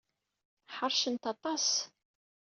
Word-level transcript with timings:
Ḥeṛcent 0.77 1.23
aṭas. 1.33 1.67